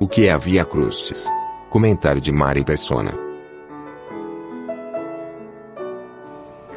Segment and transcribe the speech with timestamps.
[0.00, 1.28] O que é a Via Crucis?
[1.70, 3.12] Comentário de Mari Persona.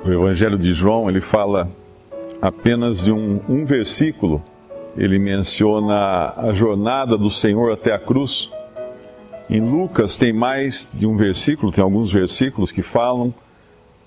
[0.04, 1.70] O Evangelho de João, ele fala
[2.42, 4.42] apenas de um, um versículo.
[4.98, 8.50] Ele menciona a jornada do Senhor até a cruz.
[9.48, 13.32] Em Lucas tem mais de um versículo, tem alguns versículos que falam,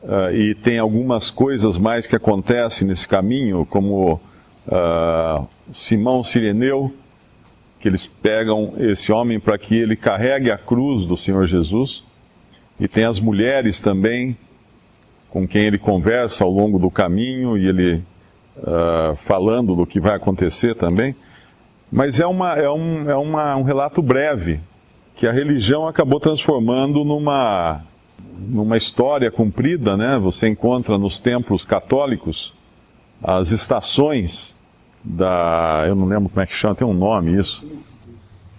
[0.03, 4.15] uh, e tem algumas coisas mais que acontecem nesse caminho, como
[4.67, 6.93] uh, Simão Sireneu,
[7.85, 12.03] que eles pegam esse homem para que ele carregue a cruz do Senhor Jesus,
[12.81, 14.35] e tem as mulheres também,
[15.29, 18.03] com quem ele conversa ao longo do caminho, e ele
[18.57, 21.15] uh, falando do que vai acontecer também.
[21.93, 24.61] Mas é, uma, é, um, é uma, um relato breve
[25.15, 27.83] que a religião acabou transformando numa,
[28.49, 30.19] numa história comprida, né?
[30.21, 32.55] Você encontra nos templos católicos
[33.23, 34.59] as estações
[35.05, 35.85] da.
[35.87, 37.67] Eu não lembro como é que chama, tem um nome isso.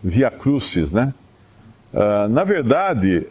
[0.04, 1.14] Via Crucis, né?
[1.92, 3.28] Uh, na verdade,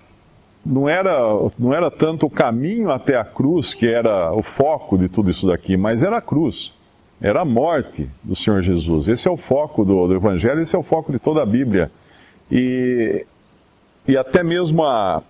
[0.64, 1.18] não era,
[1.58, 5.46] não era tanto o caminho até a cruz que era o foco de tudo isso
[5.46, 6.72] daqui, mas era a cruz.
[7.20, 9.06] Era a morte do Senhor Jesus.
[9.06, 11.90] Esse é o foco do, do Evangelho, esse é o foco de toda a Bíblia.
[12.50, 13.24] E,
[14.06, 15.22] e até mesmo a,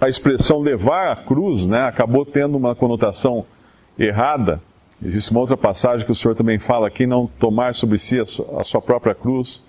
[0.00, 3.44] a expressão levar a cruz né, acabou tendo uma conotação
[3.98, 4.60] errada.
[5.02, 8.24] Existe uma outra passagem que o Senhor também fala: quem não tomar sobre si a
[8.24, 9.62] sua, própria cruz,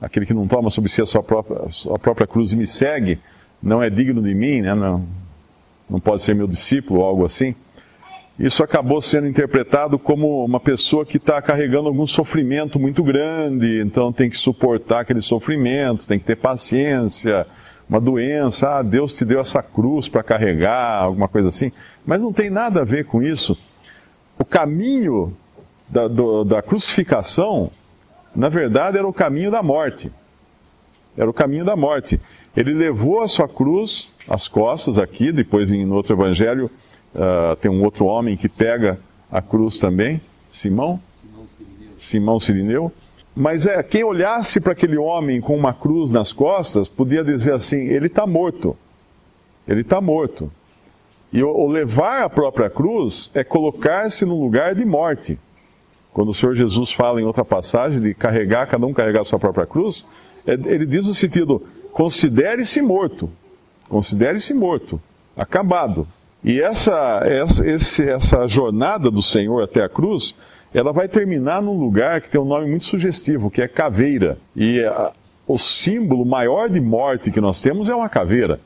[0.00, 2.66] aquele que não toma sobre si a sua própria, a sua própria cruz e me
[2.66, 3.18] segue,
[3.62, 5.06] não é digno de mim, né, não,
[5.88, 7.54] não pode ser meu discípulo ou algo assim.
[8.36, 14.12] Isso acabou sendo interpretado como uma pessoa que está carregando algum sofrimento muito grande, então
[14.12, 17.46] tem que suportar aquele sofrimento, tem que ter paciência,
[17.88, 21.70] uma doença, ah, Deus te deu essa cruz para carregar, alguma coisa assim.
[22.04, 23.56] Mas não tem nada a ver com isso.
[24.38, 25.36] O caminho
[25.88, 27.70] da, do, da crucificação,
[28.34, 30.12] na verdade, era o caminho da morte.
[31.16, 32.20] Era o caminho da morte.
[32.56, 36.70] Ele levou a sua cruz, as costas aqui, depois em outro evangelho,
[37.14, 38.98] Uh, tem um outro homem que pega
[39.30, 41.00] a cruz também, Simão?
[41.96, 42.92] Simão Sirineu.
[43.36, 47.82] Mas é, quem olhasse para aquele homem com uma cruz nas costas, podia dizer assim:
[47.86, 48.76] ele está morto.
[49.66, 50.50] Ele está morto.
[51.34, 55.36] E o, levar a própria cruz é colocar-se num lugar de morte.
[56.12, 59.40] Quando o Senhor Jesus fala em outra passagem de carregar, cada um carregar a sua
[59.40, 60.06] própria cruz,
[60.46, 63.28] é, ele diz no sentido: considere-se morto.
[63.88, 65.00] Considere-se morto.
[65.36, 66.06] Acabado.
[66.44, 70.36] E essa, essa, essa jornada do Senhor até a cruz,
[70.72, 74.38] ela vai terminar num lugar que tem um nome muito sugestivo, que é caveira.
[74.54, 75.12] E a,
[75.48, 78.60] o símbolo maior de morte que nós temos é uma caveira.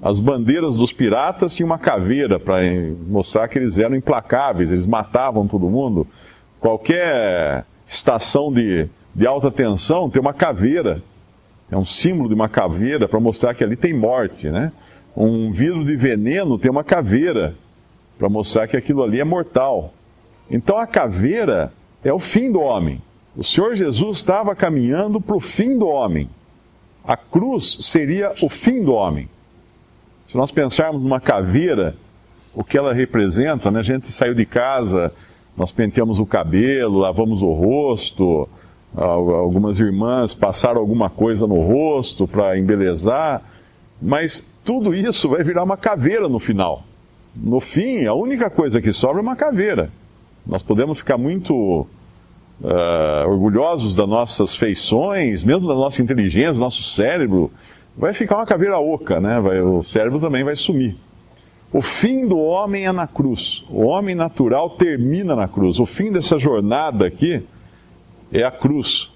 [0.00, 2.60] As bandeiras dos piratas tinham uma caveira para
[3.06, 6.06] mostrar que eles eram implacáveis, eles matavam todo mundo.
[6.60, 11.02] Qualquer estação de, de alta tensão tem uma caveira.
[11.70, 14.72] É um símbolo de uma caveira para mostrar que ali tem morte, né?
[15.20, 17.56] um vidro de veneno tem uma caveira,
[18.16, 19.92] para mostrar que aquilo ali é mortal.
[20.48, 21.72] Então a caveira
[22.04, 23.02] é o fim do homem.
[23.36, 26.30] O Senhor Jesus estava caminhando para o fim do homem.
[27.04, 29.28] A cruz seria o fim do homem.
[30.28, 31.96] Se nós pensarmos numa caveira,
[32.54, 33.80] o que ela representa, né?
[33.80, 35.10] a gente saiu de casa,
[35.56, 38.46] nós penteamos o cabelo, lavamos o rosto,
[38.94, 43.42] algumas irmãs passaram alguma coisa no rosto para embelezar,
[44.02, 46.84] mas tudo isso vai virar uma caveira no final.
[47.34, 49.90] No fim, a única coisa que sobra é uma caveira.
[50.46, 51.86] Nós podemos ficar muito
[52.60, 57.50] uh, orgulhosos das nossas feições, mesmo da nossa inteligência, do nosso cérebro.
[57.98, 59.40] Vai ficar uma caveira oca, né?
[59.40, 60.96] Vai, o cérebro também vai sumir.
[61.72, 63.64] O fim do homem é na cruz.
[63.68, 65.80] O homem natural termina na cruz.
[65.80, 67.42] O fim dessa jornada aqui
[68.32, 69.10] é a cruz.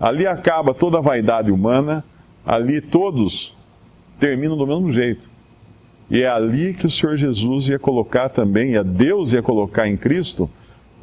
[0.00, 2.02] Ali acaba toda a vaidade humana,
[2.46, 3.54] ali todos
[4.18, 5.28] terminam do mesmo jeito.
[6.10, 9.98] E é ali que o Senhor Jesus ia colocar também, a Deus ia colocar em
[9.98, 10.48] Cristo,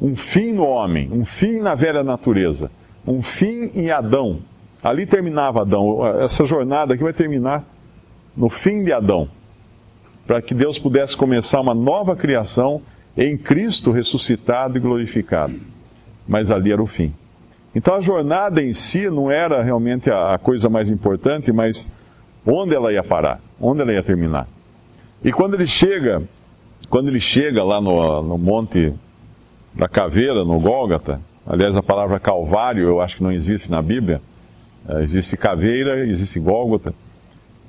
[0.00, 2.68] um fim no homem, um fim na velha natureza,
[3.06, 4.40] um fim em Adão.
[4.82, 6.04] Ali terminava Adão.
[6.18, 7.64] Essa jornada aqui vai terminar
[8.36, 9.28] no fim de Adão,
[10.26, 12.82] para que Deus pudesse começar uma nova criação
[13.16, 15.54] em Cristo ressuscitado e glorificado.
[16.26, 17.12] mas ali era o fim.
[17.74, 21.90] Então a jornada em si não era realmente a, coisa mais importante, mas
[22.46, 24.46] onde ela ia parar, onde ela ia terminar.
[25.24, 26.22] E quando ele chega,
[26.88, 28.92] quando ele chega lá no, no monte
[29.74, 34.20] da caveira, no Gólgata, aliás a palavra Calvário eu acho que não existe na Bíblia,
[35.00, 36.94] existe caveira, existe Gólgota.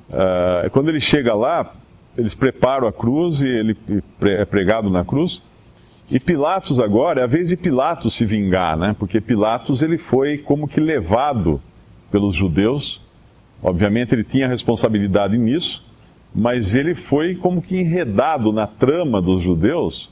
[0.09, 1.73] Uh, quando ele chega lá,
[2.17, 3.77] eles preparam a cruz e ele
[4.21, 5.43] é pregado na cruz.
[6.11, 8.95] E Pilatos agora, é a vez de Pilatos se vingar, né?
[8.97, 11.61] Porque Pilatos ele foi como que levado
[12.11, 13.01] pelos judeus.
[13.61, 15.85] Obviamente ele tinha responsabilidade nisso,
[16.35, 20.11] mas ele foi como que enredado na trama dos judeus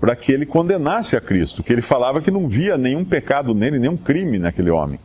[0.00, 3.80] para que ele condenasse a Cristo, que ele falava que não via nenhum pecado nele,
[3.80, 5.00] nenhum crime naquele homem.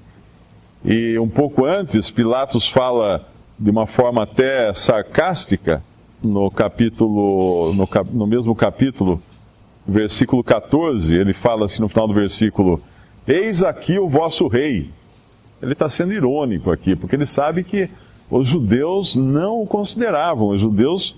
[0.85, 3.25] E um pouco antes, Pilatos fala
[3.57, 5.81] de uma forma até sarcástica
[6.21, 9.21] no capítulo, no, no mesmo capítulo,
[9.87, 12.81] versículo 14, ele fala assim no final do versículo:
[13.27, 14.89] Eis aqui o vosso rei.
[15.61, 17.89] Ele está sendo irônico aqui, porque ele sabe que
[18.29, 20.49] os judeus não o consideravam.
[20.49, 21.15] Os judeus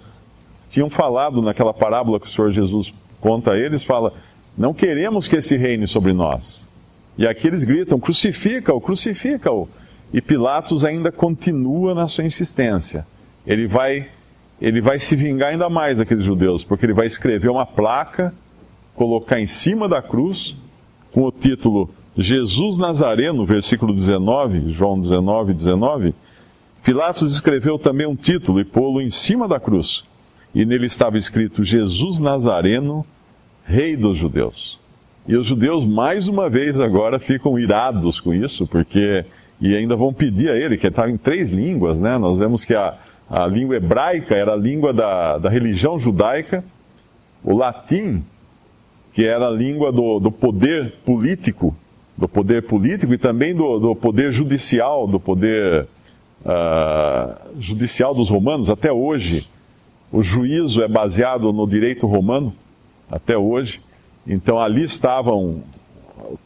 [0.70, 4.14] tinham falado naquela parábola que o Senhor Jesus conta a eles: fala,
[4.58, 6.65] não queremos que esse reine sobre nós.
[7.18, 9.68] E aqui eles gritam: crucifica-o, crucifica-o.
[10.14, 13.06] E Pilatos ainda continua na sua insistência.
[13.46, 14.10] Ele vai,
[14.62, 18.34] ele vai se vingar ainda mais daqueles judeus, porque ele vai escrever uma placa
[18.96, 20.56] colocar em cima da cruz,
[21.12, 26.16] com o título Jesus Nazareno, versículo 19, João 19, 19,
[26.82, 30.04] Pilatos escreveu também um título e pô-lo em cima da cruz.
[30.54, 33.06] E nele estava escrito Jesus Nazareno,
[33.66, 34.80] Rei dos Judeus.
[35.28, 39.26] E os judeus, mais uma vez, agora ficam irados com isso, porque.
[39.60, 42.18] E ainda vão pedir a ele, que estava em três línguas, né?
[42.18, 42.98] Nós vemos que a,
[43.30, 46.64] a língua hebraica era a língua da, da religião judaica,
[47.42, 48.22] o latim
[49.16, 51.74] que era a língua do, do poder político,
[52.18, 55.88] do poder político e também do, do poder judicial, do poder
[56.44, 58.70] uh, judicial dos romanos.
[58.70, 59.48] Até hoje,
[60.12, 62.54] o juízo é baseado no direito romano,
[63.10, 63.80] até hoje.
[64.28, 65.64] Então ali estavam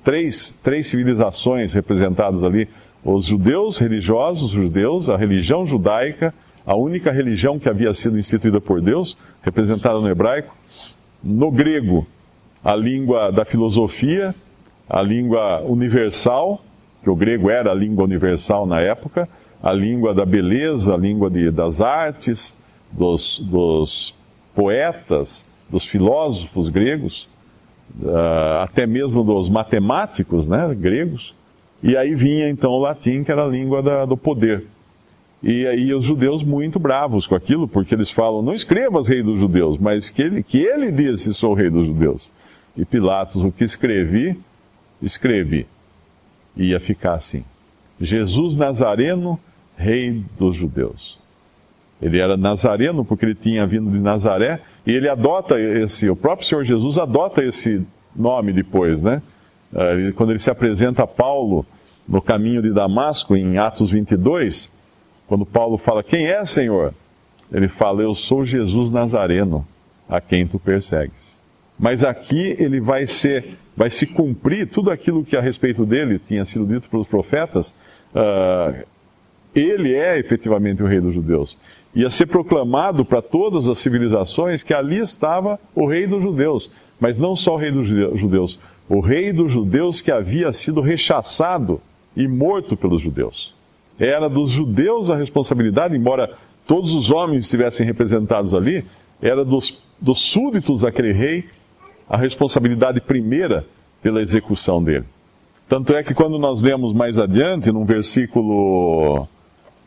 [0.03, 2.67] três, três civilizações representadas ali:
[3.03, 6.33] os judeus religiosos, os judeus, a religião judaica,
[6.65, 10.55] a única religião que havia sido instituída por Deus, representada no hebraico,
[11.23, 12.05] no grego,
[12.63, 14.35] a língua da filosofia,
[14.89, 16.61] a língua universal,
[17.01, 19.27] que o grego era a língua universal na época,
[19.63, 22.57] a língua da beleza, a língua de, das artes,
[22.91, 24.17] dos, dos,
[24.55, 27.29] poetas, dos filósofos gregos,
[28.01, 31.35] uh, até mesmo dos matemáticos né, gregos.
[31.81, 34.65] E aí vinha então o latim, que era a língua da, do poder.
[35.41, 39.39] E aí os judeus muito bravos com aquilo, porque eles falam, não escrevas rei dos
[39.39, 42.29] judeus, mas que ele, que ele disse sou rei dos judeus.
[42.75, 44.37] E Pilatos, o que escrevi,
[45.01, 45.65] escrevi.
[46.55, 47.43] Ia ficar assim:
[47.99, 49.39] Jesus Nazareno,
[49.77, 51.18] rei dos judeus.
[52.01, 56.47] Ele era nazareno porque ele tinha vindo de Nazaré e ele adota esse, o próprio
[56.47, 57.85] Senhor Jesus adota esse
[58.15, 59.21] nome depois, né?
[59.73, 61.65] Eh, quando ele se apresenta a Paulo
[62.07, 64.71] no caminho de Damasco, em Atos 22,
[65.27, 66.93] quando Paulo fala: Quem é, Senhor?
[67.51, 69.65] Ele fala: Eu sou Jesus Nazareno,
[70.07, 71.37] a quem tu persegues.
[71.77, 76.43] Mas aqui ele vai ser, vai se cumprir tudo aquilo que a respeito dele tinha
[76.43, 77.75] sido dito pelos profetas.
[78.13, 78.83] Uh,
[79.55, 81.57] ele é efetivamente o rei dos judeus.
[81.95, 86.71] Ia ser proclamado para todas as civilizações que ali estava o rei dos judeus.
[86.99, 91.81] Mas não só o rei dos judeus, o rei dos judeus que havia sido rechaçado
[92.15, 93.55] e morto pelos judeus.
[93.97, 98.85] Era dos judeus a responsabilidade, embora todos os homens estivessem representados ali,
[99.21, 101.45] era dos, dos súditos daquele rei
[102.09, 103.65] a responsabilidade primeira
[104.01, 105.05] pela execução dele.
[105.67, 109.27] Tanto é que quando nós lemos mais adiante, no versículo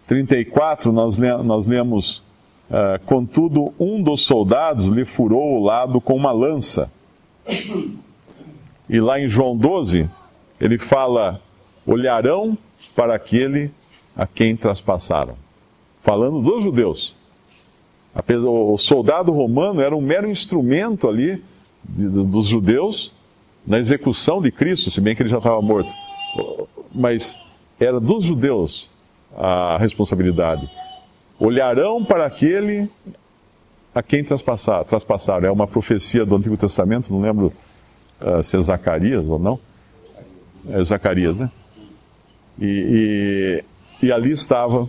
[0.07, 2.23] 34, nós, nós lemos:
[2.71, 6.93] uh, Contudo, um dos soldados lhe furou o lado com uma lança.
[8.89, 10.09] E lá em João 12,
[10.61, 11.41] ele fala:
[11.87, 12.57] Olharão
[12.95, 13.71] para aquele
[14.17, 15.35] a quem traspassaram.
[16.03, 17.17] Falando dos judeus.
[18.47, 21.43] O soldado romano era um mero instrumento ali
[21.83, 23.15] dos judeus
[23.67, 25.91] na execução de Cristo, se bem que ele já estava morto.
[26.95, 27.41] Mas
[27.81, 28.91] era dos judeus
[29.37, 30.69] a responsabilidade.
[31.39, 32.89] Olharão para aquele
[33.95, 34.85] a quem traspassaram.
[34.85, 35.49] traspassaram.
[35.49, 37.53] É uma profecia do Antigo Testamento, não lembro
[38.21, 39.59] uh, se é Zacarias ou não.
[40.71, 41.51] É Zacarias, né?
[42.59, 43.63] E,
[44.01, 44.89] e, e ali estava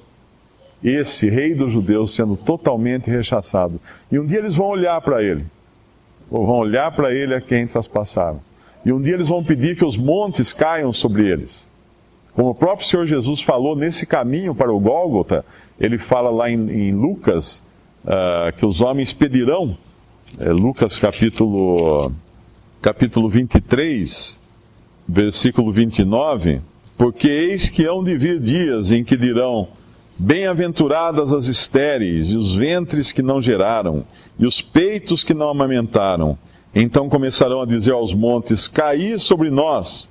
[0.83, 3.79] esse rei dos judeus sendo totalmente rechaçado.
[4.11, 5.45] E um dia eles vão olhar para ele
[6.29, 8.41] vão olhar para ele a quem traspassaram.
[8.85, 11.69] E um dia eles vão pedir que os montes caiam sobre eles.
[12.35, 15.45] Como o próprio Senhor Jesus falou nesse caminho para o Gólgota,
[15.79, 17.63] ele fala lá em, em Lucas
[18.05, 19.77] uh, que os homens pedirão,
[20.39, 22.11] é, Lucas capítulo,
[22.81, 24.39] capítulo 23,
[25.07, 26.61] versículo 29,
[26.97, 29.67] porque eis que hão de vir dias em que dirão,
[30.15, 34.05] Bem-aventuradas as estéreis, e os ventres que não geraram,
[34.37, 36.37] e os peitos que não amamentaram.
[36.73, 40.07] Então começarão a dizer aos montes: Caí sobre nós,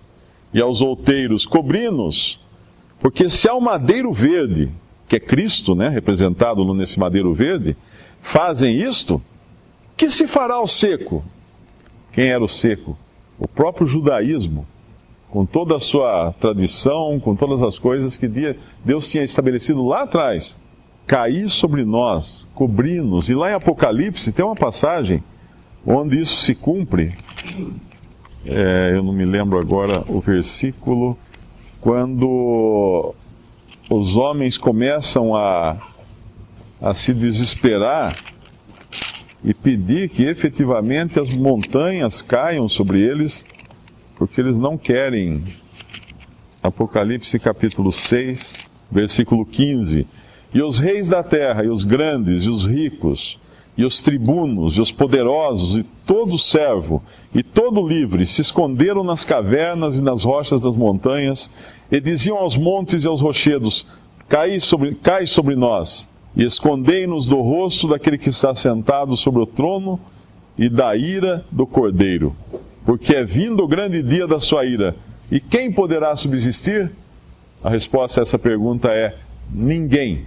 [0.53, 2.41] e aos outeiros: Cobri-nos.
[3.01, 4.71] Porque se um madeiro verde,
[5.09, 7.77] que é Cristo, né, representado nesse madeiro verde,
[8.21, 9.21] fazem isto,
[9.97, 11.25] que se fará ao seco?
[12.13, 12.97] Quem era o seco?
[13.39, 14.67] O próprio judaísmo
[15.33, 18.29] com toda a sua tradição, com todas as coisas que
[18.85, 20.59] Deus tinha estabelecido lá atrás,
[21.07, 23.31] cair sobre nós, cobrir-nos.
[23.31, 25.25] E lá em Apocalipse tem uma passagem
[25.87, 27.15] onde isso se cumpre.
[28.45, 31.17] É, eu não me lembro agora o versículo,
[31.81, 33.15] quando
[33.89, 35.77] os homens começam a,
[36.81, 38.17] a se desesperar
[39.45, 43.45] e pedir que efetivamente as montanhas caiam sobre eles
[44.17, 45.43] porque eles não querem.
[46.63, 48.57] Apocalipse capítulo 6,
[48.91, 50.07] versículo 15.
[50.55, 53.39] E os reis da terra, e os grandes, e os ricos,
[53.77, 57.03] e os tribunos, e os poderosos, e todo servo,
[57.35, 61.51] e todo livre, se esconderam nas cavernas e nas rochas das montanhas,
[61.91, 63.87] e diziam aos montes e aos rochedos:
[64.29, 69.47] Cai sobre, cai sobre nós, e escondei-nos do rosto daquele que está sentado sobre o
[69.47, 69.99] trono
[70.59, 72.37] e da ira do cordeiro
[72.85, 74.97] porque é vindo o grande dia da sua ira.
[75.31, 76.91] E quem poderá subsistir?
[77.63, 79.17] A resposta a essa pergunta é:
[79.51, 80.27] ninguém.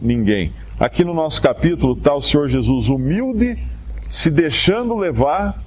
[0.00, 0.52] Ninguém.
[0.78, 3.56] Aqui no nosso capítulo está o Senhor Jesus humilde,
[4.08, 5.58] se deixando levar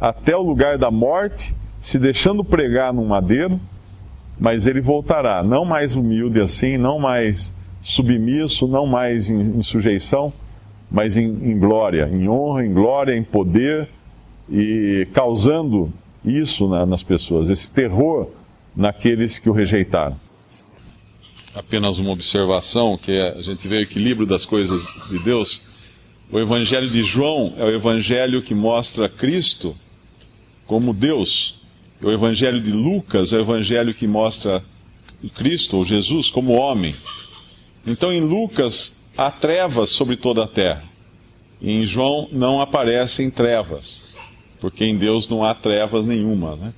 [0.00, 3.60] até o lugar da morte, se deixando pregar num madeiro,
[4.40, 10.32] mas ele voltará, não mais humilde assim, não mais submisso, não mais em, em sujeição,
[10.90, 13.86] mas em, em glória, em honra, em glória, em poder
[14.50, 15.92] e causando
[16.24, 18.30] isso na, nas pessoas, esse terror
[18.74, 20.16] naqueles que o rejeitaram.
[21.54, 25.62] Apenas uma observação, que é, a gente vê o equilíbrio das coisas de Deus.
[26.30, 29.76] O Evangelho de João é o Evangelho que mostra Cristo
[30.66, 31.56] como Deus.
[32.00, 34.64] O Evangelho de Lucas é o Evangelho que mostra
[35.34, 36.94] Cristo, ou Jesus, como homem.
[37.86, 40.84] Então, em Lucas, há trevas sobre toda a terra.
[41.60, 44.02] E em João não aparecem trevas
[44.62, 46.54] porque em Deus não há trevas nenhuma.
[46.54, 46.72] Né?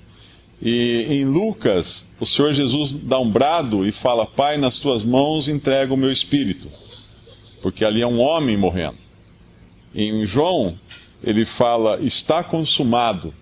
[0.64, 5.47] E em Lucas, o Senhor Jesus dá um brado e fala: Pai, nas tuas mãos
[5.47, 6.71] entrego o meu espírito,
[7.61, 8.97] porque ali é um homem morrendo.
[9.94, 10.78] Em João,
[11.23, 13.35] ele fala: Está consumado,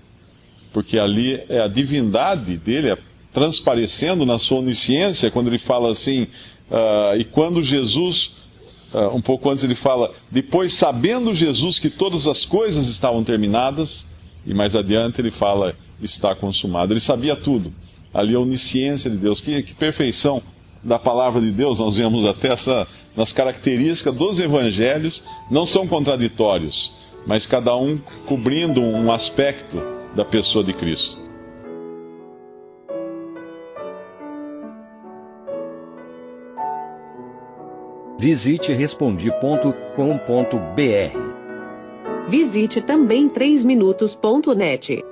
[0.73, 2.99] porque ali é a divindade dele é
[3.33, 6.25] transparecendo na sua onisciência, quando ele fala assim,
[6.71, 8.43] uh, e quando Jesus.
[8.93, 14.12] Uh, um pouco antes ele fala, depois sabendo Jesus que todas as coisas estavam terminadas,
[14.45, 16.92] e mais adiante ele fala, está consumado.
[16.92, 17.73] Ele sabia tudo.
[18.12, 19.40] Ali a onisciência de Deus.
[19.40, 20.42] Que, que perfeição
[20.82, 21.78] da palavra de Deus.
[21.78, 26.92] Nós vemos até essa, nas características dos evangelhos, não são contraditórios,
[27.26, 29.80] mas cada um cobrindo um aspecto
[30.14, 31.21] da pessoa de Cristo.
[38.18, 41.32] Visite respondi.com.br
[42.28, 45.12] Visite também 3minutos.net.